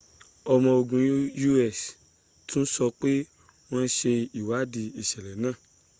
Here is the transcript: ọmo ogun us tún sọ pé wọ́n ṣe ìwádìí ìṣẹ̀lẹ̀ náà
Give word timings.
ọmo 0.53 0.69
ogun 0.79 1.05
us 1.67 1.79
tún 2.47 2.65
sọ 2.73 2.85
pé 2.99 3.11
wọ́n 3.69 3.85
ṣe 3.97 4.13
ìwádìí 4.39 4.93
ìṣẹ̀lẹ̀ 5.01 5.35
náà 5.43 5.55